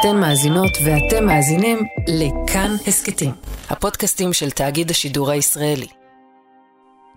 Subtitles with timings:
[0.00, 3.30] אתן מאזינות ואתם מאזינים לכאן הסכתים,
[3.70, 5.86] הפודקאסטים של תאגיד השידור הישראלי.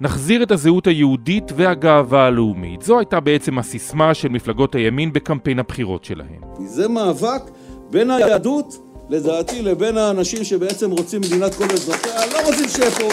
[0.01, 2.81] נחזיר את הזהות היהודית והגאווה הלאומית.
[2.81, 6.41] זו הייתה בעצם הסיסמה של מפלגות הימין בקמפיין הבחירות שלהם.
[6.65, 7.41] זה מאבק
[7.89, 8.77] בין היהדות,
[9.09, 13.07] לדעתי, לבין האנשים שבעצם רוצים מדינת כל אזרחיה, לא רוצים שיהיה פה,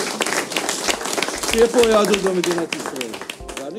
[1.51, 3.13] שיהיה פה יהדות במדינת ישראל.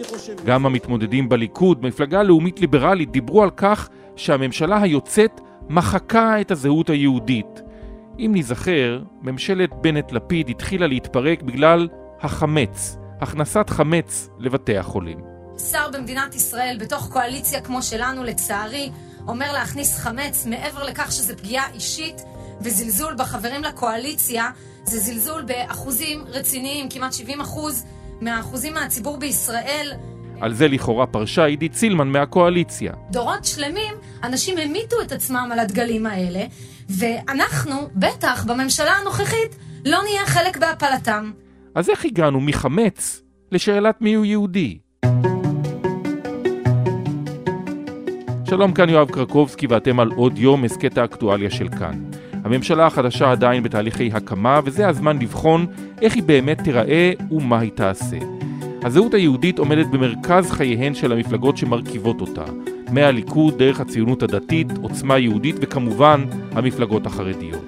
[0.10, 0.34] חושב...
[0.46, 7.62] גם המתמודדים בליכוד, מפלגה לאומית ליברלית, דיברו על כך שהממשלה היוצאת מחקה את הזהות היהודית.
[8.20, 11.88] אם ניזכר, ממשלת בנט-לפיד התחילה להתפרק בגלל
[12.22, 15.20] החמץ, הכנסת חמץ לבתי החולים.
[15.72, 18.92] שר במדינת ישראל, בתוך קואליציה כמו שלנו, לצערי,
[19.28, 22.22] אומר להכניס חמץ מעבר לכך שזה פגיעה אישית
[22.62, 24.50] וזלזול בחברים לקואליציה,
[24.84, 27.86] זה זלזול באחוזים רציניים, כמעט 70 אחוז
[28.22, 29.92] מהאחוזים מהציבור בישראל.
[30.40, 32.94] על זה לכאורה פרשה עידית סילמן מהקואליציה.
[33.12, 36.46] דורות שלמים, אנשים המיתו את עצמם על הדגלים האלה,
[36.90, 41.32] ואנחנו, בטח בממשלה הנוכחית, לא נהיה חלק בהפלתם.
[41.76, 44.78] אז איך הגענו מחמץ לשאלת מיהו יהודי?
[48.50, 52.04] שלום, כאן יואב קרקובסקי ואתם על עוד יום הסכת האקטואליה של כאן.
[52.44, 55.66] הממשלה החדשה עדיין בתהליכי הקמה, וזה הזמן לבחון
[56.02, 58.39] איך היא באמת תיראה ומה היא תעשה.
[58.84, 62.44] הזהות היהודית עומדת במרכז חייהן של המפלגות שמרכיבות אותה,
[62.92, 67.66] מהליכוד דרך הציונות הדתית, עוצמה יהודית וכמובן המפלגות החרדיות.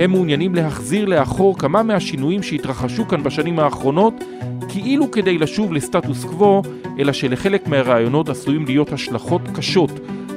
[0.00, 4.24] הם מעוניינים להחזיר לאחור כמה מהשינויים שהתרחשו כאן בשנים האחרונות,
[4.68, 6.62] כאילו כדי לשוב לסטטוס קוו,
[6.98, 9.90] אלא שלחלק מהרעיונות עשויים להיות השלכות קשות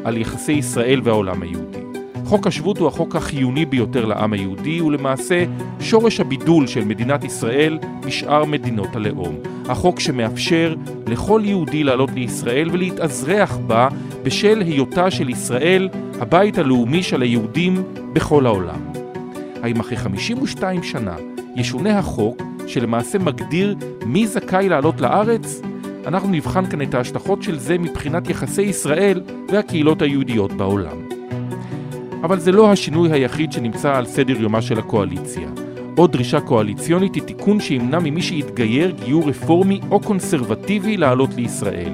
[0.03, 1.79] על יחסי ישראל והעולם היהודי.
[2.25, 5.43] חוק השבות הוא החוק החיוני ביותר לעם היהודי, ולמעשה
[5.79, 9.52] שורש הבידול של מדינת ישראל משאר מדינות הלאום.
[9.69, 10.75] החוק שמאפשר
[11.07, 13.87] לכל יהודי לעלות לישראל ולהתאזרח בה
[14.23, 18.79] בשל היותה של ישראל הבית הלאומי של היהודים בכל העולם.
[19.63, 21.15] האם אחרי 52 שנה
[21.55, 23.75] ישונה החוק שלמעשה מגדיר
[24.05, 25.61] מי זכאי לעלות לארץ?
[26.07, 30.97] אנחנו נבחן כאן את ההשלכות של זה מבחינת יחסי ישראל והקהילות היהודיות בעולם.
[32.23, 35.62] אבל זה לא השינוי היחיד שנמצא על סדר יומה של הקואליציה.
[35.95, 41.93] עוד דרישה קואליציונית היא תיקון שימנע ממי שיתגייר גיור רפורמי או קונסרבטיבי לעלות לישראל.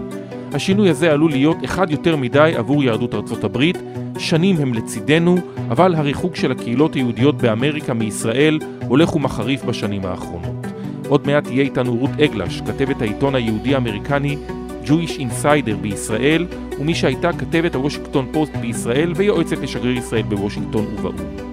[0.54, 3.78] השינוי הזה עלול להיות אחד יותר מדי עבור יהדות ארצות הברית,
[4.18, 5.38] שנים הם לצידנו,
[5.70, 10.68] אבל הריחוק של הקהילות היהודיות באמריקה מישראל הולך ומחריף בשנים האחרונות.
[11.08, 14.38] עוד מעט תהיה איתנו רות אגלש, כתבת העיתון היהודי האמריקני
[14.86, 16.46] Jewish Insider בישראל,
[16.80, 21.49] ומי שהייתה כתבת הוושינגטון פוסט בישראל ויועצת לשגריר ישראל בוושינגטון ובאו"ם.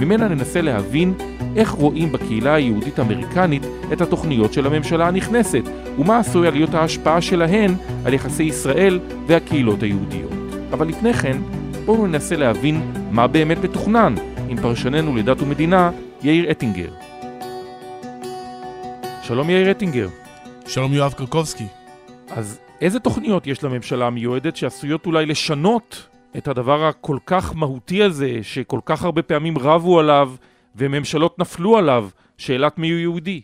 [0.00, 1.14] ממנה ננסה להבין
[1.56, 5.62] איך רואים בקהילה היהודית האמריקנית את התוכניות של הממשלה הנכנסת,
[5.98, 10.32] ומה עשויה להיות ההשפעה שלהן על יחסי ישראל והקהילות היהודיות.
[10.72, 11.36] אבל לפני כן,
[11.84, 14.14] בואו ננסה להבין מה באמת מתוכנן
[14.48, 15.90] עם פרשננו לדת ומדינה,
[16.22, 16.90] יאיר אטינגר.
[19.22, 20.08] שלום יאיר אטינגר.
[20.66, 21.66] שלום יואב קרקובסקי.
[22.30, 28.38] אז איזה תוכניות יש לממשלה המיועדת שעשויות אולי לשנות את הדבר הכל כך מהותי הזה,
[28.42, 30.32] שכל כך הרבה פעמים רבו עליו
[30.76, 32.08] וממשלות נפלו עליו,
[32.38, 33.40] שאלת מיהו יהודי?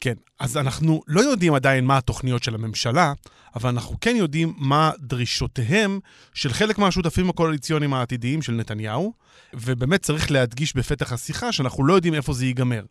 [0.00, 3.12] כן, אז אנחנו לא יודעים עדיין מה התוכניות של הממשלה,
[3.56, 6.00] אבל אנחנו כן יודעים מה דרישותיהם
[6.34, 9.12] של חלק מהשותפים הקואליציוניים העתידיים של נתניהו,
[9.54, 12.82] ובאמת צריך להדגיש בפתח השיחה שאנחנו לא יודעים איפה זה ייגמר.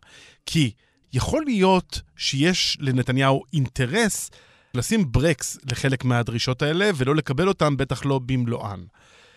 [0.46, 0.70] כי
[1.12, 4.30] יכול להיות שיש לנתניהו אינטרס
[4.76, 8.80] לשים ברקס לחלק מהדרישות האלה ולא לקבל אותן, בטח לא במלואן.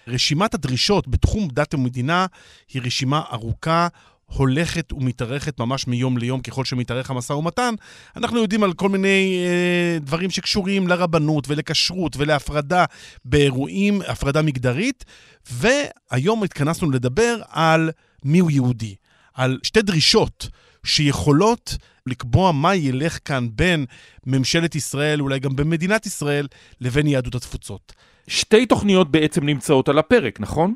[0.08, 2.26] רשימת הדרישות בתחום דת ומדינה
[2.74, 3.88] היא רשימה ארוכה,
[4.26, 7.74] הולכת ומתארכת ממש מיום ליום ככל שמתארך המשא ומתן.
[8.16, 12.86] אנחנו יודעים על כל מיני אה, דברים שקשורים לרבנות ולכשרות ולהפרדה
[13.26, 15.06] באירועים, הפרדה מגדרית,
[15.52, 17.92] והיום התכנסנו לדבר על
[18.24, 18.96] מיהו יהודי,
[19.34, 20.50] על שתי דרישות
[20.84, 21.78] שיכולות
[22.10, 23.86] לקבוע מה ילך כאן בין
[24.26, 26.48] ממשלת ישראל, אולי גם במדינת ישראל,
[26.82, 27.94] לבין יהדות התפוצות.
[28.28, 30.76] שתי תוכניות בעצם נמצאות על הפרק, נכון?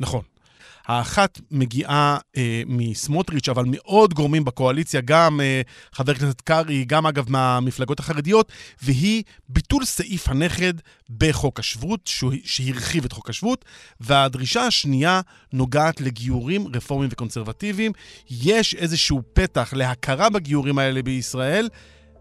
[0.00, 0.22] נכון.
[0.86, 5.60] האחת מגיעה אה, מסמוטריץ', אבל מעוד גורמים בקואליציה, גם אה,
[5.92, 8.52] חבר הכנסת קרעי, גם אגב מהמפלגות החרדיות,
[8.82, 10.74] והיא ביטול סעיף הנכד
[11.18, 12.10] בחוק השבות,
[12.44, 13.64] שהרחיב את חוק השבות,
[14.00, 15.20] והדרישה השנייה
[15.52, 17.92] נוגעת לגיורים רפורמיים וקונסרבטיביים.
[18.30, 21.68] יש איזשהו פתח להכרה בגיורים האלה בישראל.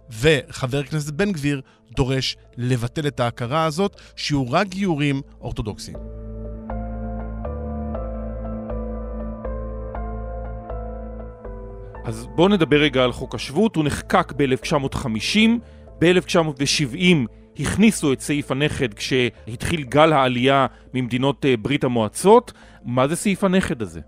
[0.09, 1.61] וחבר הכנסת בן גביר
[1.95, 6.24] דורש לבטל את ההכרה הזאת, שיהיו רק גיורים אורתודוקסיים.
[12.05, 15.39] אז בואו נדבר רגע על חוק השבות, הוא נחקק ב-1950,
[16.01, 16.99] ב-1970
[17.59, 22.51] הכניסו את סעיף הנכד כשהתחיל גל העלייה ממדינות אה, ברית המועצות.
[22.83, 23.99] מה זה סעיף הנכד הזה?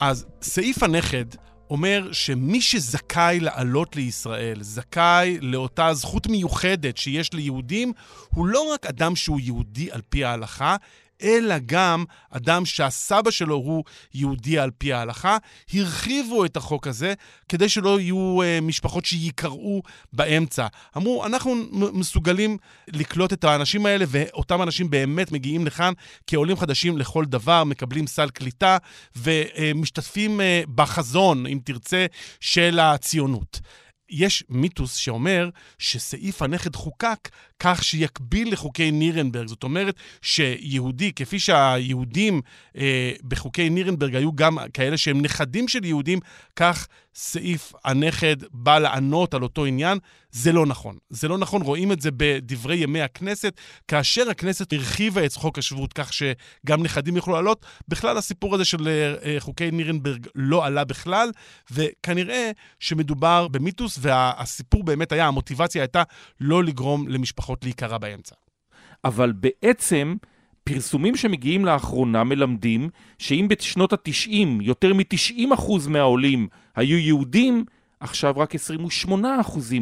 [0.00, 1.24] אז סעיף הנכד
[1.70, 7.92] אומר שמי שזכאי לעלות לישראל, זכאי לאותה זכות מיוחדת שיש ליהודים,
[8.34, 10.76] הוא לא רק אדם שהוא יהודי על פי ההלכה,
[11.22, 13.84] אלא גם אדם שהסבא שלו הוא
[14.14, 15.36] יהודי על פי ההלכה.
[15.74, 17.14] הרחיבו את החוק הזה
[17.48, 19.82] כדי שלא יהיו uh, משפחות שיקרעו
[20.12, 20.66] באמצע.
[20.96, 22.58] אמרו, אנחנו מסוגלים
[22.88, 25.92] לקלוט את האנשים האלה, ואותם אנשים באמת מגיעים לכאן
[26.26, 28.76] כעולים חדשים לכל דבר, מקבלים סל קליטה
[29.16, 32.06] ומשתתפים uh, בחזון, אם תרצה,
[32.40, 33.60] של הציונות.
[34.10, 35.48] יש מיתוס שאומר
[35.78, 37.28] שסעיף הנכד חוקק
[37.60, 39.46] כך שיקביל לחוקי נירנברג.
[39.46, 42.40] זאת אומרת שיהודי, כפי שהיהודים
[42.76, 46.18] אה, בחוקי נירנברג היו גם כאלה שהם נכדים של יהודים,
[46.56, 46.88] כך
[47.18, 49.98] סעיף הנכד בא לענות על אותו עניין.
[50.30, 50.96] זה לא נכון.
[51.10, 55.92] זה לא נכון, רואים את זה בדברי ימי הכנסת, כאשר הכנסת הרחיבה את חוק השבות
[55.92, 57.66] כך שגם נכדים יוכלו לעלות.
[57.88, 61.30] בכלל הסיפור הזה של אה, חוקי נירנברג לא עלה בכלל,
[61.70, 66.02] וכנראה שמדובר במיתוס, והסיפור באמת היה, המוטיבציה הייתה
[66.40, 68.34] לא לגרום למשפחות להיקרע באמצע.
[69.04, 70.16] אבל בעצם...
[70.68, 77.64] פרסומים שמגיעים לאחרונה מלמדים שאם בשנות ה-90 יותר מ-90% מהעולים היו יהודים,
[78.00, 79.08] עכשיו רק 28%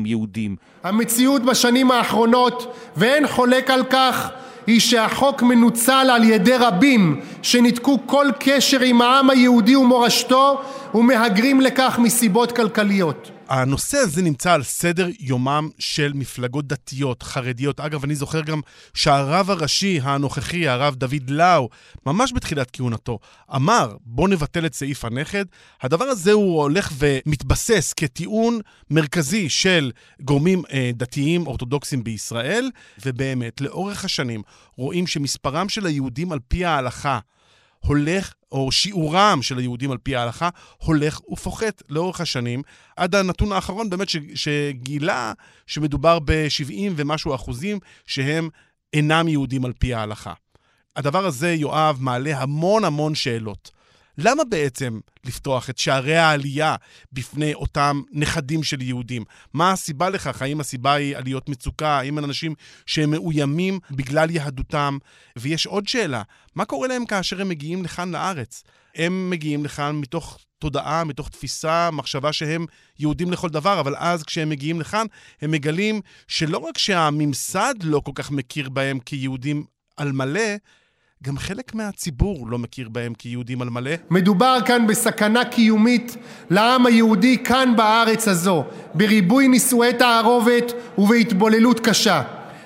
[0.04, 0.56] יהודים.
[0.82, 4.30] המציאות בשנים האחרונות, ואין חולק על כך,
[4.66, 10.60] היא שהחוק מנוצל על ידי רבים שניתקו כל קשר עם העם היהודי ומורשתו
[10.94, 13.30] ומהגרים לכך מסיבות כלכליות.
[13.48, 17.80] הנושא הזה נמצא על סדר יומם של מפלגות דתיות, חרדיות.
[17.80, 18.60] אגב, אני זוכר גם
[18.94, 21.68] שהרב הראשי הנוכחי, הרב דוד לאו,
[22.06, 23.18] ממש בתחילת כהונתו,
[23.54, 25.44] אמר, בוא נבטל את סעיף הנכד.
[25.82, 28.60] הדבר הזה הוא הולך ומתבסס כטיעון
[28.90, 32.70] מרכזי של גורמים אה, דתיים אורתודוקסים בישראל,
[33.04, 34.42] ובאמת, לאורך השנים
[34.76, 37.18] רואים שמספרם של היהודים על פי ההלכה
[37.86, 42.62] הולך, או שיעורם של היהודים על פי ההלכה, הולך ופוחת לאורך השנים,
[42.96, 45.32] עד הנתון האחרון באמת ש, שגילה
[45.66, 48.48] שמדובר ב-70 ומשהו אחוזים שהם
[48.92, 50.32] אינם יהודים על פי ההלכה.
[50.96, 53.70] הדבר הזה, יואב, מעלה המון המון שאלות.
[54.18, 56.76] למה בעצם לפתוח את שערי העלייה
[57.12, 59.24] בפני אותם נכדים של יהודים?
[59.52, 60.42] מה הסיבה לכך?
[60.42, 61.88] האם הסיבה היא עליות מצוקה?
[61.88, 62.54] האם אנשים
[62.86, 64.98] שהם מאוימים בגלל יהדותם?
[65.38, 66.22] ויש עוד שאלה,
[66.54, 68.62] מה קורה להם כאשר הם מגיעים לכאן לארץ?
[68.94, 72.66] הם מגיעים לכאן מתוך תודעה, מתוך תפיסה, מחשבה שהם
[72.98, 75.06] יהודים לכל דבר, אבל אז כשהם מגיעים לכאן,
[75.42, 79.64] הם מגלים שלא רק שהממסד לא כל כך מכיר בהם כיהודים
[79.96, 80.50] על מלא,
[81.24, 83.90] גם חלק מהציבור לא מכיר בהם כיהודים על מלא.
[84.10, 86.16] מדובר כאן בסכנה קיומית
[86.50, 92.22] לעם היהודי כאן בארץ הזו, בריבוי נישואי תערובת ובהתבוללות קשה.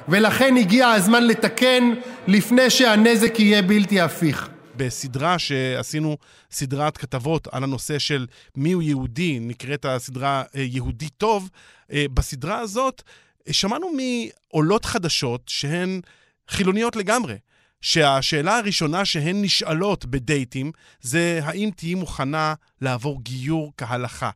[0.09, 1.95] ולכן הגיע הזמן לתקן
[2.27, 4.49] לפני שהנזק יהיה בלתי הפיך.
[4.77, 6.17] בסדרה שעשינו
[6.51, 8.27] סדרת כתבות על הנושא של
[8.57, 11.51] מיהו יהודי, נקראת הסדרה אה, יהודי טוב,
[11.93, 13.03] אה, בסדרה הזאת
[13.49, 16.01] אה, שמענו מעולות חדשות שהן
[16.49, 17.35] חילוניות לגמרי.
[17.81, 24.31] שהשאלה הראשונה שהן נשאלות בדייטים זה האם תהיי מוכנה לעבור גיור כהלכה.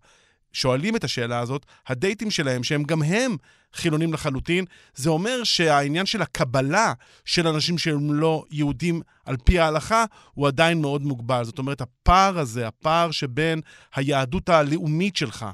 [0.52, 3.36] שואלים את השאלה הזאת, הדייטים שלהם, שהם גם הם
[3.74, 4.64] חילונים לחלוטין,
[4.94, 6.92] זה אומר שהעניין של הקבלה
[7.24, 10.04] של אנשים שהם לא יהודים על פי ההלכה,
[10.34, 11.44] הוא עדיין מאוד מוגבל.
[11.44, 13.60] זאת אומרת, הפער הזה, הפער שבין
[13.94, 15.46] היהדות הלאומית שלך,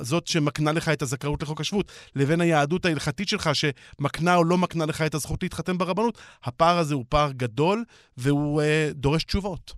[0.00, 4.86] זאת שמקנה לך את הזכאות לחוק השבות, לבין היהדות ההלכתית שלך, שמקנה או לא מקנה
[4.86, 7.84] לך את הזכות להתחתן ברבנות, הפער הזה הוא פער גדול,
[8.16, 9.74] והוא אה, דורש תשובות.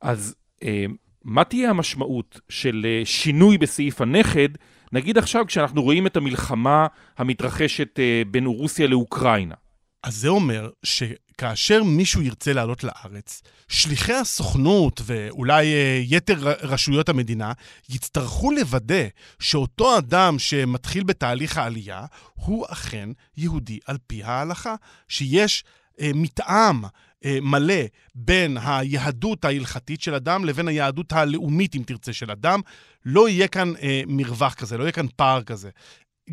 [0.00, 0.34] אז...
[0.62, 0.86] אה...
[1.26, 4.48] מה תהיה המשמעות של אה, שינוי בסעיף הנכד,
[4.92, 6.86] נגיד עכשיו כשאנחנו רואים את המלחמה
[7.18, 9.54] המתרחשת אה, בין רוסיה לאוקראינה?
[10.02, 17.52] אז זה אומר שכאשר מישהו ירצה לעלות לארץ, שליחי הסוכנות ואולי אה, יתר רשויות המדינה
[17.88, 19.04] יצטרכו לוודא
[19.38, 24.74] שאותו אדם שמתחיל בתהליך העלייה הוא אכן יהודי על פי ההלכה,
[25.08, 25.64] שיש
[26.00, 26.84] מתאם
[27.24, 27.82] אה, מלא
[28.14, 32.60] בין היהדות ההלכתית של אדם לבין היהדות הלאומית, אם תרצה, של אדם.
[33.04, 35.70] לא יהיה כאן אה, מרווח כזה, לא יהיה כאן פער כזה.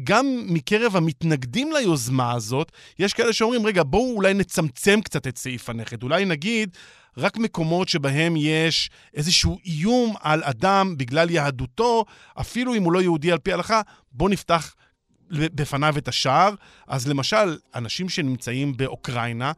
[0.03, 5.69] גם מקרב המתנגדים ליוזמה הזאת, יש כאלה שאומרים, רגע, בואו אולי נצמצם קצת את סעיף
[5.69, 6.03] הנכד.
[6.03, 6.77] אולי נגיד,
[7.17, 12.05] רק מקומות שבהם יש איזשהו איום על אדם בגלל יהדותו,
[12.39, 14.75] אפילו אם הוא לא יהודי על פי ההלכה, בואו נפתח
[15.33, 16.53] בפניו את השער.
[16.87, 19.51] אז למשל, אנשים שנמצאים באוקראינה,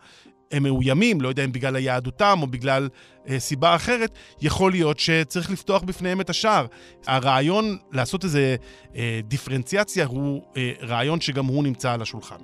[0.52, 2.90] הם מאוימים, לא יודע אם בגלל היהדותם או בגלל
[3.30, 6.66] אה, סיבה אחרת, יכול להיות שצריך לפתוח בפניהם את השער.
[7.08, 8.56] הרעיון לעשות איזה
[8.96, 12.38] אה, דיפרנציאציה הוא אה, רעיון שגם הוא נמצא על השולחן.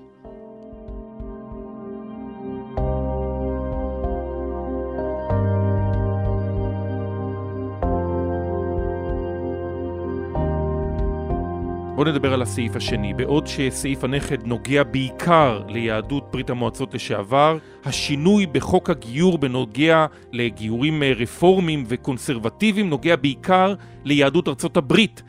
[12.01, 13.13] בואו נדבר על הסעיף השני.
[13.13, 21.13] בעוד שסעיף הנכד נוגע בעיקר ליהדות ברית המועצות לשעבר, השינוי בחוק הגיור בנוגע לגיורים אה,
[21.13, 25.22] רפורמיים וקונסרבטיביים נוגע בעיקר ליהדות ארצות הברית.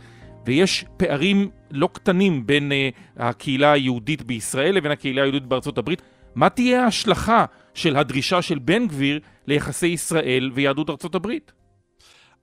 [0.47, 6.03] ויש פערים לא קטנים בין uh, הקהילה היהודית בישראל לבין הקהילה היהודית בארצות הברית.
[6.35, 11.53] מה תהיה ההשלכה של הדרישה של בן גביר ליחסי ישראל ויהדות ארצות הברית?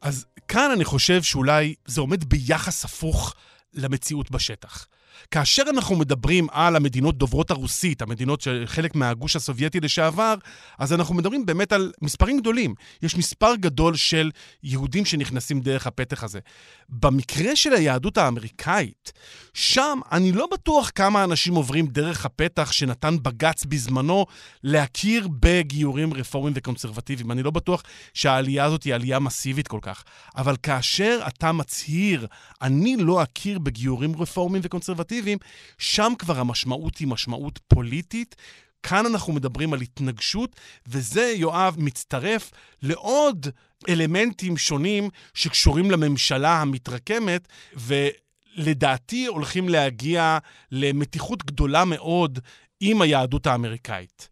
[0.01, 3.35] אז כאן אני חושב שאולי זה עומד ביחס הפוך
[3.73, 4.87] למציאות בשטח.
[5.31, 10.35] כאשר אנחנו מדברים על המדינות דוברות הרוסית, המדינות של חלק מהגוש הסובייטי לשעבר,
[10.79, 12.73] אז אנחנו מדברים באמת על מספרים גדולים.
[13.01, 14.31] יש מספר גדול של
[14.63, 16.39] יהודים שנכנסים דרך הפתח הזה.
[16.89, 19.11] במקרה של היהדות האמריקאית,
[19.53, 24.25] שם אני לא בטוח כמה אנשים עוברים דרך הפתח שנתן בג"ץ בזמנו
[24.63, 27.31] להכיר בגיורים רפורמיים וקונסרבטיביים.
[27.31, 27.83] אני לא בטוח
[28.13, 30.03] שהעלייה הזאת היא עלייה מסיבית כל כך.
[30.35, 32.27] אבל כאשר אתה מצהיר,
[32.61, 35.37] אני לא אכיר בגיורים רפורמיים וקונסרבטיביים, קונסרבטיביים,
[35.77, 38.35] שם כבר המשמעות היא משמעות פוליטית.
[38.83, 40.55] כאן אנחנו מדברים על התנגשות,
[40.87, 42.51] וזה, יואב, מצטרף
[42.81, 43.47] לעוד
[43.89, 50.37] אלמנטים שונים שקשורים לממשלה המתרקמת, ולדעתי הולכים להגיע
[50.71, 52.39] למתיחות גדולה מאוד
[52.79, 54.29] עם היהדות האמריקאית.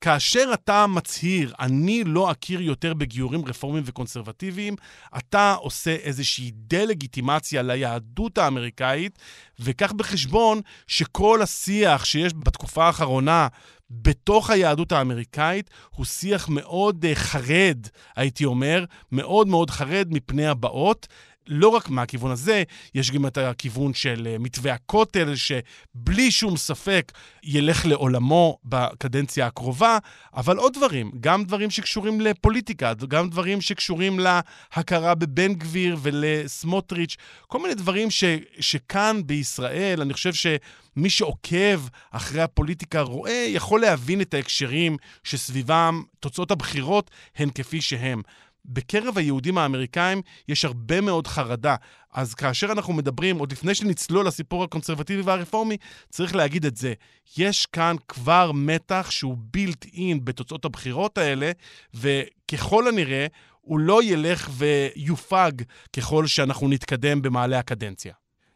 [0.00, 4.76] כאשר אתה מצהיר, אני לא אכיר יותר בגיורים רפורמיים וקונסרבטיביים,
[5.18, 9.18] אתה עושה איזושהי דה-לגיטימציה ליהדות האמריקאית,
[9.60, 13.48] וקח בחשבון שכל השיח שיש בתקופה האחרונה
[13.90, 21.06] בתוך היהדות האמריקאית הוא שיח מאוד uh, חרד, הייתי אומר, מאוד מאוד חרד מפני הבאות.
[21.46, 22.62] לא רק מהכיוון הזה,
[22.94, 29.98] יש גם את הכיוון של אה, מתווה הכותל, שבלי שום ספק ילך לעולמו בקדנציה הקרובה,
[30.34, 37.16] אבל עוד דברים, גם דברים שקשורים לפוליטיקה, גם דברים שקשורים להכרה בבן גביר ולסמוטריץ',
[37.46, 38.24] כל מיני דברים ש,
[38.60, 41.80] שכאן בישראל, אני חושב שמי שעוקב
[42.10, 48.22] אחרי הפוליטיקה רואה, יכול להבין את ההקשרים שסביבם תוצאות הבחירות הן כפי שהן.
[48.64, 51.76] בקרב היהודים האמריקאים יש הרבה מאוד חרדה.
[52.12, 55.76] אז כאשר אנחנו מדברים, עוד לפני שנצלול לסיפור הקונסרבטיבי והרפורמי,
[56.08, 56.92] צריך להגיד את זה.
[57.38, 61.50] יש כאן כבר מתח שהוא בילט אין בתוצאות הבחירות האלה,
[61.94, 63.26] וככל הנראה,
[63.60, 65.52] הוא לא ילך ויופג
[65.96, 68.12] ככל שאנחנו נתקדם במעלה הקדנציה.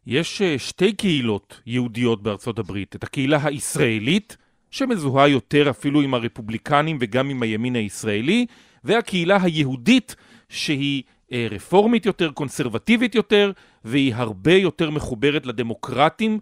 [0.06, 2.96] יש אה, שתי קהילות יהודיות בארצות הברית.
[2.96, 4.36] את הקהילה הישראלית,
[4.70, 8.46] שמזוהה יותר אפילו עם הרפובליקנים וגם עם הימין הישראלי,
[8.84, 10.16] והקהילה היהודית
[10.48, 13.52] שהיא אה, רפורמית יותר, קונסרבטיבית יותר,
[13.84, 16.38] והיא הרבה יותר מחוברת לדמוקרטים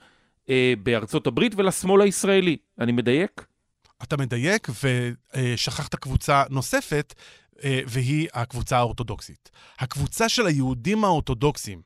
[0.50, 2.56] אה, בארצות הברית ולשמאל הישראלי.
[2.80, 3.46] אני מדייק?
[4.02, 4.68] אתה מדייק,
[5.34, 7.14] ושכחת קבוצה נוספת,
[7.64, 9.50] אה, והיא הקבוצה האורתודוקסית.
[9.78, 11.82] הקבוצה של היהודים האורתודוקסים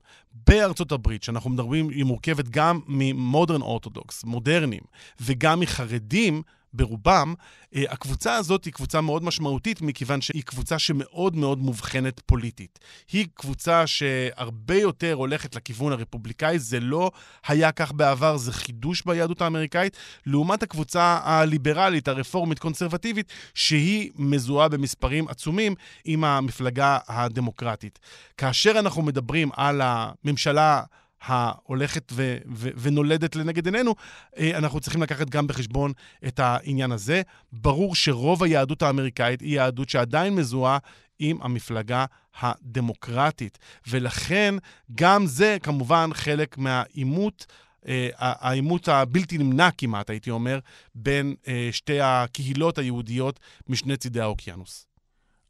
[0.46, 4.82] בארצות הברית, שאנחנו מדברים, היא מורכבת גם ממודרן אורתודוקס, מודרניים,
[5.20, 6.42] וגם מחרדים,
[6.76, 7.34] ברובם,
[7.74, 12.78] אה, הקבוצה הזאת היא קבוצה מאוד משמעותית, מכיוון שהיא קבוצה שמאוד מאוד מובחנת פוליטית.
[13.12, 17.10] היא קבוצה שהרבה יותר הולכת לכיוון הרפובליקאי, זה לא
[17.46, 25.74] היה כך בעבר, זה חידוש ביהדות האמריקאית, לעומת הקבוצה הליברלית, הרפורמית-קונסרבטיבית, שהיא מזוהה במספרים עצומים
[26.04, 27.98] עם המפלגה הדמוקרטית.
[28.36, 30.82] כאשר אנחנו מדברים על הממשלה
[31.22, 33.94] ההולכת ו- ו- ונולדת לנגד עינינו,
[34.38, 35.92] אה, אנחנו צריכים לקחת גם בחשבון
[36.26, 37.22] את העניין הזה.
[37.52, 40.78] ברור שרוב היהדות האמריקאית היא יהדות שעדיין מזוהה
[41.18, 42.04] עם המפלגה
[42.40, 44.54] הדמוקרטית, ולכן
[44.94, 47.46] גם זה כמובן חלק מהעימות.
[47.82, 50.58] Uh, העימות הבלתי נמנע כמעט, הייתי אומר,
[50.94, 54.85] בין uh, שתי הקהילות היהודיות משני צידי האוקיינוס.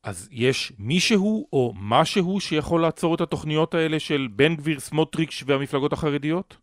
[0.07, 5.93] אז יש מישהו או משהו שיכול לעצור את התוכניות האלה של בן גביר, סמוטריץ' והמפלגות
[5.93, 6.57] החרדיות?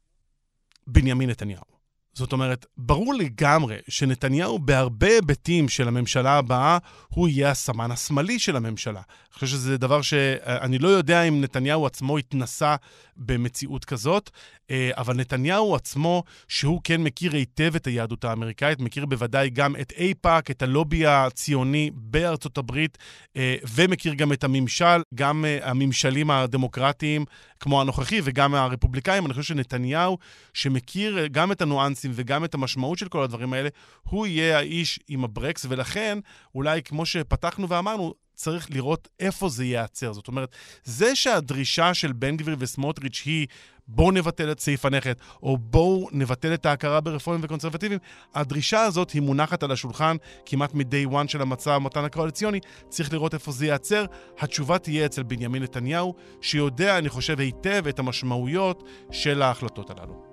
[0.88, 1.72] בנימין נתניהו.
[2.13, 6.77] זאת אומרת, ברור לגמרי שנתניהו בהרבה היבטים של הממשלה הבאה,
[7.10, 9.01] הוא יהיה הסמן השמאלי של הממשלה.
[9.01, 12.75] אני חושב שזה דבר שאני לא יודע אם נתניהו עצמו התנסה
[13.17, 14.29] במציאות כזאת,
[14.72, 19.93] אה, אבל נתניהו עצמו, שהוא כן מכיר היטב את היהדות האמריקאית, מכיר בוודאי גם את
[19.98, 22.98] אייפאק, את הלובי הציוני בארצות הברית,
[23.38, 27.25] אה, ומכיר גם את הממשל, גם אה, הממשלים הדמוקרטיים
[27.63, 29.25] כמו הנוכחי וגם הרפובליקאים.
[29.25, 30.17] אני חושב שנתניהו,
[30.53, 33.70] שמכיר גם את הניואנסים וגם את המשמעות של כל הדברים האלה,
[34.03, 36.20] הוא יהיה האיש עם הברקס, ולכן,
[36.55, 40.13] אולי כמו שפתחנו ואמרנו, צריך לראות איפה זה ייעצר.
[40.13, 43.48] זאת אומרת, זה שהדרישה של בן גביר וסמוטריץ' היא
[43.87, 45.13] בואו נבטל את סעיף הנכד,
[45.43, 47.99] או בואו נבטל את ההכרה ברפורמים וקונסרבטיבים.
[48.35, 52.59] הדרישה הזאת היא מונחת על השולחן כמעט מ-day one של המצע המתן הקואליציוני,
[52.89, 54.05] צריך לראות איפה זה ייעצר.
[54.39, 60.23] התשובה תהיה אצל בנימין נתניהו, שיודע, אני חושב, היטב את המשמעויות של ההחלטות הללו.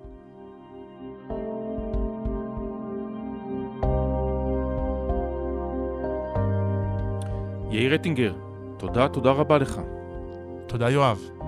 [7.71, 8.33] יאיר רטינגר,
[8.77, 9.81] תודה, תודה רבה לך.
[10.67, 11.40] תודה, יואב.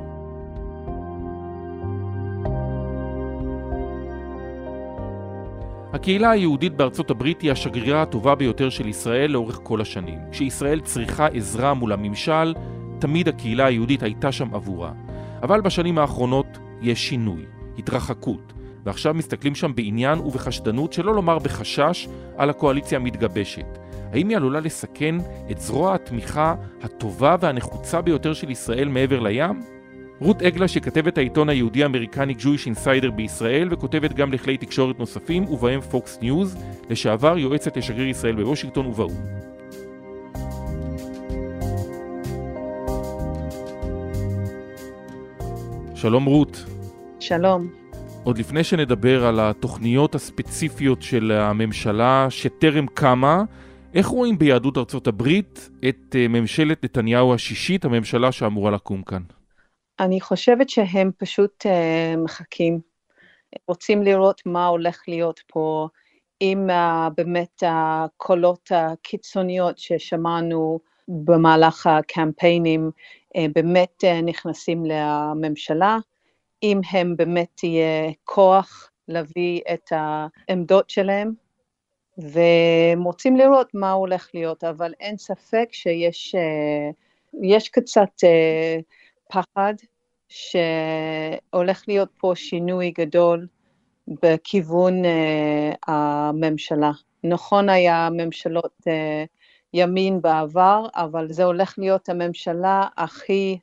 [6.03, 10.19] הקהילה היהודית בארצות הברית היא השגרירה הטובה ביותר של ישראל לאורך כל השנים.
[10.31, 12.53] כשישראל צריכה עזרה מול הממשל,
[12.99, 14.91] תמיד הקהילה היהודית הייתה שם עבורה.
[15.43, 17.45] אבל בשנים האחרונות יש שינוי,
[17.77, 18.53] התרחקות,
[18.85, 22.07] ועכשיו מסתכלים שם בעניין ובחשדנות, שלא לומר בחשש,
[22.37, 23.77] על הקואליציה המתגבשת.
[24.13, 25.15] האם היא עלולה לסכן
[25.51, 29.72] את זרוע התמיכה הטובה והנחוצה ביותר של ישראל מעבר לים?
[30.23, 36.19] רות אגלש, כתבת העיתון היהודי-אמריקני Jewish Insider בישראל וכותבת גם לכלי תקשורת נוספים ובהם פוקס
[36.21, 36.57] ניוז,
[36.89, 39.13] לשעבר יועצת לשגריר ישראל בוושינגטון ובאו"ם.
[45.95, 46.65] שלום רות.
[47.19, 47.67] שלום.
[48.23, 53.43] עוד לפני שנדבר על התוכניות הספציפיות של הממשלה שטרם קמה,
[53.93, 59.21] איך רואים ביהדות ארצות הברית את אה, ממשלת נתניהו השישית, הממשלה שאמורה לקום כאן?
[59.99, 62.79] אני חושבת שהם פשוט uh, מחכים.
[63.67, 65.87] רוצים לראות מה הולך להיות פה,
[66.41, 72.91] אם uh, באמת הקולות הקיצוניות ששמענו במהלך הקמפיינים.
[73.37, 75.97] uh, באמת uh, נכנסים לממשלה,
[76.63, 81.33] אם הם באמת תהיה כוח להביא את העמדות שלהם,
[82.17, 86.35] והם רוצים לראות מה הולך להיות, אבל אין ספק שיש
[87.41, 88.09] יש קצת
[89.27, 89.73] פחד
[90.29, 93.47] שהולך להיות פה שינוי גדול
[94.07, 95.07] בכיוון uh,
[95.87, 96.91] הממשלה.
[97.23, 99.27] נכון היה ממשלות uh,
[99.73, 103.57] ימין בעבר, אבל זה הולך להיות הממשלה הכי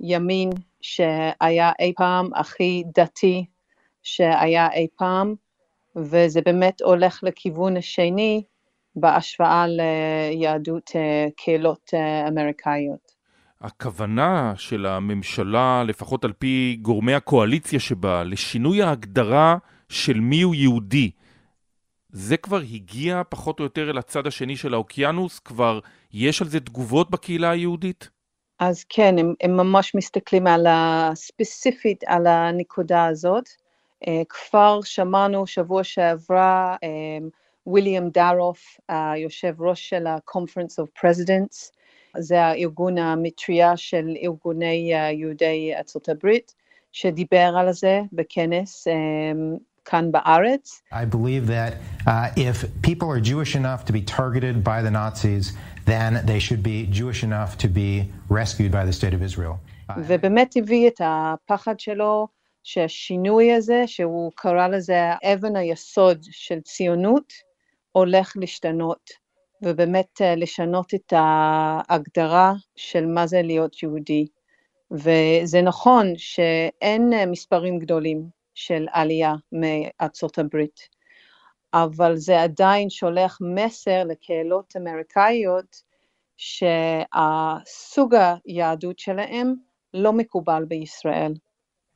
[0.00, 3.44] ימין שהיה אי פעם, הכי דתי
[4.02, 5.34] שהיה אי פעם,
[5.96, 8.42] וזה באמת הולך לכיוון השני
[8.96, 13.13] בהשוואה ליהדות uh, קהילות uh, אמריקאיות.
[13.64, 19.56] הכוונה של הממשלה, לפחות על פי גורמי הקואליציה שבה, לשינוי ההגדרה
[19.88, 21.10] של מיהו יהודי,
[22.10, 25.38] זה כבר הגיע פחות או יותר אל הצד השני של האוקיינוס?
[25.38, 25.80] כבר
[26.12, 28.10] יש על זה תגובות בקהילה היהודית?
[28.58, 33.48] אז כן, הם, הם ממש מסתכלים על הספציפית על הנקודה הזאת.
[34.08, 36.76] אה, כבר שמענו שבוע שעברה,
[37.66, 41.73] ויליאם דארוף, היושב ראש של ה-Conference of Presidents,
[42.18, 46.54] זה הארגון המטריה של ארגוני יהודי ארצות הברית,
[46.92, 48.86] שדיבר על זה בכנס
[49.84, 50.82] כאן בארץ.
[50.92, 51.72] I believe that
[52.06, 55.52] uh, if people are Jewish enough to be targeted by the Nazis,
[55.86, 57.90] then they should be Jewish enough to be
[58.28, 59.58] rescued by the state of Israel.
[59.98, 62.28] ובאמת הביא את הפחד שלו
[62.62, 67.32] שהשינוי הזה, שהוא קרא לזה אבן היסוד של ציונות,
[67.92, 69.23] הולך להשתנות.
[69.64, 74.26] ובאמת אה, לשנות את ההגדרה של מה זה להיות יהודי.
[74.90, 80.80] וזה נכון שאין אה, מספרים גדולים של עלייה מארצות הברית,
[81.74, 85.82] אבל זה עדיין שולח מסר לקהילות אמריקאיות
[86.36, 88.14] שהסוג
[88.46, 89.54] היהדות שלהם
[89.94, 91.32] לא מקובל בישראל.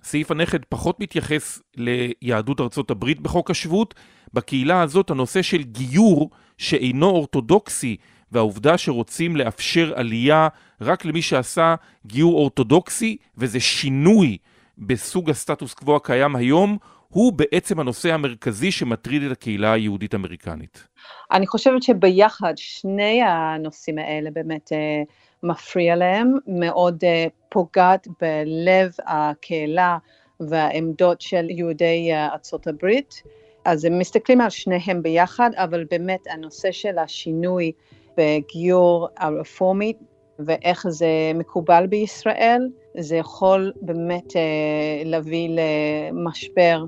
[0.03, 3.95] סעיף הנכד פחות מתייחס ליהדות ארצות הברית בחוק השבות.
[4.35, 7.97] בקהילה הזאת הנושא של גיור שאינו אורתודוקסי
[8.33, 10.49] והעובדה שרוצים לאפשר עלייה
[10.81, 11.75] רק למי שעשה
[12.07, 14.39] גיור אורתודוקסי וזה שינוי
[14.79, 20.89] בסוג הסטטוס קוו הקיים היום, הוא בעצם הנושא המרכזי שמטריד את הקהילה היהודית-אמריקנית.
[21.33, 25.03] אני חושבת שביחד שני הנושאים האלה באמת אה,
[25.43, 29.99] מפריע להם, מאוד אה, פוגעת בלב הקהילה
[30.41, 33.23] והעמדות של יהודי אה, ארצות הברית.
[33.65, 37.73] אז הם מסתכלים על שניהם ביחד, אבל באמת הנושא של השינוי
[38.17, 39.99] בגיור הרפורמית
[40.39, 46.85] ואיך זה מקובל בישראל, זה יכול באמת אה, להביא למשבר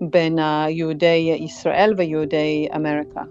[0.00, 0.38] בין
[0.68, 3.22] יהודי ישראל ויהודי אמריקה.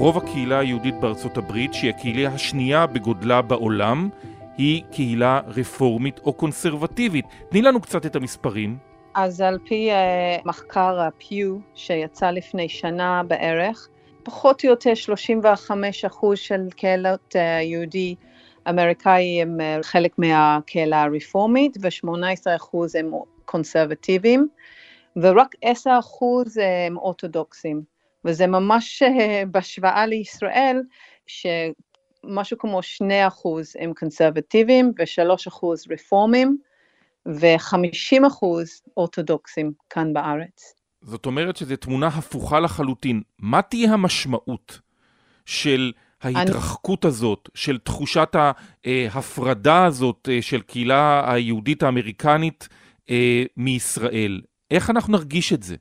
[0.00, 4.08] רוב הקהילה היהודית בארצות הברית, שהיא הקהילה השנייה בגודלה בעולם,
[4.56, 7.24] היא קהילה רפורמית או קונסרבטיבית.
[7.50, 8.78] תני לנו קצת את המספרים.
[9.14, 13.88] אז על פי uh, מחקר הפיו שיצא לפני שנה בערך,
[14.22, 18.14] פחות או יותר 35 אחוז של קהילות uh, יהודי
[18.68, 23.12] אמריקאי הם uh, חלק מהקהילה הרפורמית ו-18 אחוז הם
[23.44, 24.48] קונסרבטיביים
[25.16, 27.89] ורק 10 אחוז הם אורתודוקסים.
[28.24, 29.02] וזה ממש
[29.50, 30.82] בהשוואה לישראל,
[31.26, 36.56] שמשהו כמו 2 אחוז הם קונסרבטיביים ו-3 אחוז רפורמים
[37.26, 40.74] ו-50 אחוז אורתודוקסים כאן בארץ.
[41.02, 43.22] זאת אומרת שזו תמונה הפוכה לחלוטין.
[43.38, 44.80] מה תהיה המשמעות
[45.46, 47.12] של ההתרחקות אני...
[47.12, 48.36] הזאת, של תחושת
[48.84, 52.68] ההפרדה הזאת אה, של קהילה היהודית האמריקנית
[53.10, 54.40] אה, מישראל?
[54.70, 55.76] איך אנחנו נרגיש את זה?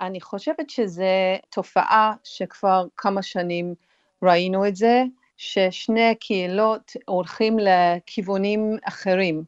[0.00, 1.04] אני חושבת שזו
[1.50, 3.74] תופעה שכבר כמה שנים
[4.22, 5.02] ראינו את זה,
[5.36, 9.42] ששני קהילות הולכים לכיוונים אחרים.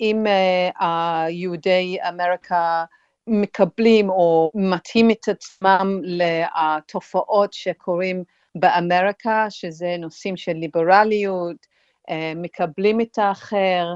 [0.00, 2.84] אם uh, היהודי אמריקה
[3.26, 11.56] מקבלים או מתאים את עצמם לתופעות שקורים באמריקה, שזה נושאים של ליברליות,
[12.10, 13.94] uh, מקבלים את האחר,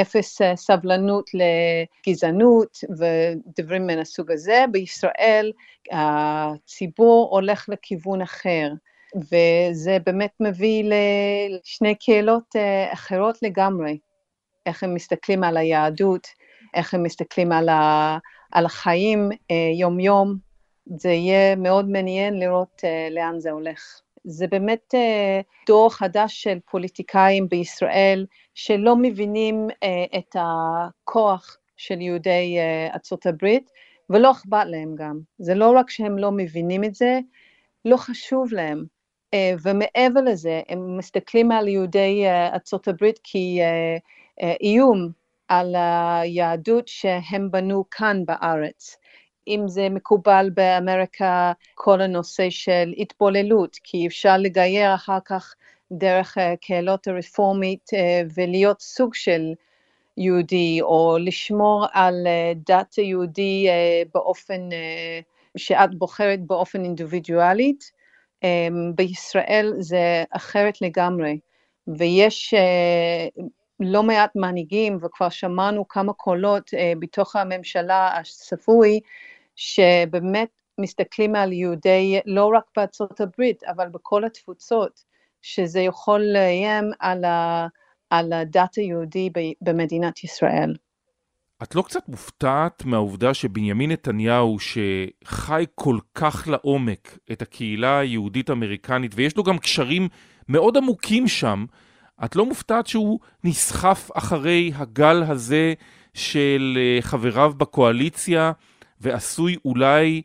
[0.00, 4.64] אפס אה, סבלנות לגזענות ודברים מן הסוג הזה.
[4.72, 5.52] בישראל
[5.92, 8.72] הציבור הולך לכיוון אחר,
[9.16, 10.84] וזה באמת מביא
[11.48, 13.98] לשני קהילות אה, אחרות לגמרי,
[14.66, 16.26] איך הם מסתכלים על היהדות,
[16.74, 18.18] איך הם מסתכלים על, ה,
[18.52, 20.52] על החיים אה, יום-יום.
[20.96, 24.00] זה יהיה מאוד מעניין לראות לאן זה הולך.
[24.24, 24.94] זה באמת
[25.66, 29.68] דור חדש של פוליטיקאים בישראל שלא מבינים
[30.18, 32.56] את הכוח של יהודי
[32.94, 33.70] ארצות הברית,
[34.10, 35.18] ולא אכפת להם גם.
[35.38, 37.20] זה לא רק שהם לא מבינים את זה,
[37.84, 38.84] לא חשוב להם.
[39.62, 45.08] ומעבר לזה, הם מסתכלים על יהודי ארצות הברית כאיום
[45.48, 48.96] על היהדות שהם בנו כאן בארץ.
[49.48, 55.54] אם זה מקובל באמריקה כל הנושא של התבוללות, כי אפשר לגייר אחר כך
[55.92, 57.90] דרך קהילות הרפורמית
[58.34, 59.52] ולהיות סוג של
[60.16, 62.26] יהודי, או לשמור על
[62.66, 63.68] דת היהודי
[64.14, 64.68] באופן
[65.56, 68.02] שאת בוחרת באופן אינדיבידואלית.
[68.94, 71.38] בישראל זה אחרת לגמרי,
[71.86, 72.54] ויש
[73.80, 79.00] לא מעט מנהיגים, וכבר שמענו כמה קולות בתוך הממשלה הצפוי,
[79.56, 85.11] שבאמת מסתכלים על יהודי, לא רק בארצות הברית, אבל בכל התפוצות,
[85.42, 87.66] שזה יכול לאיים על, ה,
[88.10, 90.74] על הדת היהודי במדינת ישראל.
[91.62, 99.36] את לא קצת מופתעת מהעובדה שבנימין נתניהו, שחי כל כך לעומק את הקהילה היהודית-אמריקנית, ויש
[99.36, 100.08] לו גם קשרים
[100.48, 101.64] מאוד עמוקים שם,
[102.24, 105.74] את לא מופתעת שהוא נסחף אחרי הגל הזה
[106.14, 108.52] של אה, חבריו בקואליציה,
[109.00, 110.22] ועשוי אולי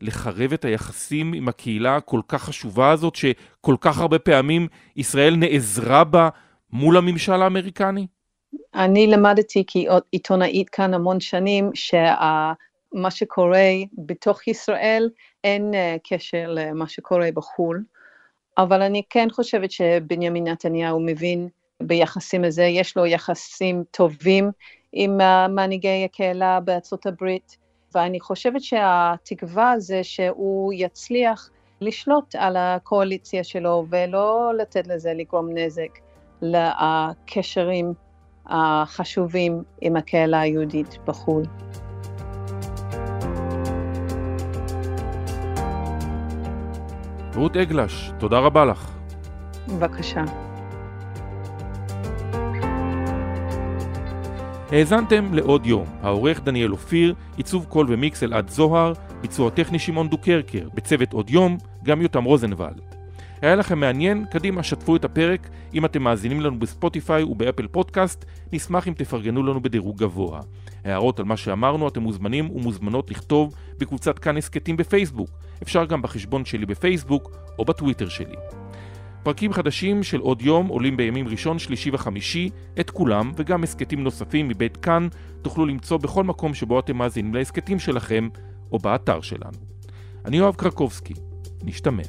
[0.00, 6.04] לחרב את היחסים עם הקהילה הכל כך חשובה הזאת, שכל כך הרבה פעמים ישראל נעזרה
[6.04, 6.28] בה
[6.72, 8.06] מול הממשל האמריקני?
[8.74, 15.10] אני למדתי כעיתונאית כאן המון שנים, שמה שקורה בתוך ישראל
[15.44, 17.82] אין אה, קשר למה שקורה בחו"ל,
[18.58, 21.48] אבל אני כן חושבת שבנימין נתניהו מבין
[21.82, 24.50] ביחסים הזה, יש לו יחסים טובים
[24.92, 25.18] עם
[25.54, 27.56] מנהיגי הקהילה בארצות הברית,
[27.98, 35.98] ואני חושבת שהתקווה זה שהוא יצליח לשלוט על הקואליציה שלו ולא לתת לזה לגרום נזק
[36.42, 37.92] לקשרים
[38.46, 41.42] החשובים עם הקהילה היהודית בחו"ל.
[47.36, 48.90] רות אגלש, תודה רבה לך.
[49.68, 50.47] בבקשה.
[54.72, 60.68] האזנתם לעוד יום, העורך דניאל אופיר, עיצוב קול ומיקס אלעד זוהר, ביצוע טכני שמעון דוקרקר,
[60.74, 62.80] בצוות עוד יום, גם יותם רוזנבלד.
[63.42, 64.24] היה לכם מעניין?
[64.30, 65.48] קדימה, שתפו את הפרק.
[65.74, 70.40] אם אתם מאזינים לנו בספוטיפיי ובאפל פודקאסט, נשמח אם תפרגנו לנו בדירוג גבוה.
[70.84, 75.30] הערות על מה שאמרנו, אתם מוזמנים ומוזמנות לכתוב בקבוצת כאן הסכתים בפייסבוק.
[75.62, 78.36] אפשר גם בחשבון שלי בפייסבוק או בטוויטר שלי.
[79.22, 82.50] פרקים חדשים של עוד יום עולים בימים ראשון, שלישי וחמישי,
[82.80, 85.08] את כולם וגם הסכתים נוספים מבית כאן
[85.42, 88.28] תוכלו למצוא בכל מקום שבו אתם מאזינים להסכתים שלכם
[88.72, 89.58] או באתר שלנו.
[90.24, 91.14] אני יואב קרקובסקי,
[91.64, 92.02] נשתמע.